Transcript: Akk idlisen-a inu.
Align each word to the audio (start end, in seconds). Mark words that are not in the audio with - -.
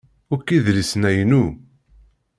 Akk 0.33 0.47
idlisen-a 0.57 1.11
inu. 1.21 1.45